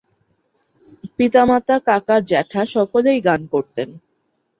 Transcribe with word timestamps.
পিতা-মাতা-কাকা-জ্যাঠা 1.17 2.61
সকলেই 2.65 3.19
গান 3.21 3.41
করতেন। 3.47 3.89